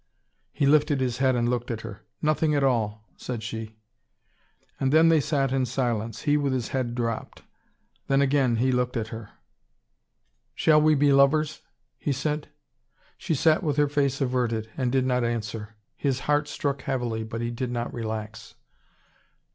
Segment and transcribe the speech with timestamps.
[0.51, 2.07] He lifted his head and looked at her.
[2.23, 3.77] "Nothing at all," said she.
[4.79, 7.43] And then they sat in silence, he with his head dropped.
[8.07, 9.29] Then again he looked at her.
[10.55, 11.61] "Shall we be lovers?"
[11.99, 12.49] he said.
[13.15, 15.75] She sat with her face averted, and did not answer.
[15.95, 18.55] His heart struck heavily, but he did not relax.